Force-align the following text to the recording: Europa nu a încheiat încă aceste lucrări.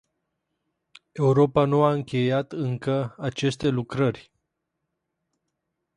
Europa 1.13 1.65
nu 1.65 1.83
a 1.83 1.91
încheiat 1.91 2.51
încă 2.51 3.15
aceste 3.17 3.67
lucrări. 3.67 4.31